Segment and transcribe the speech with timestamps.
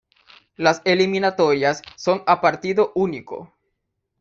[0.55, 3.53] Las eliminatorias son a partido único.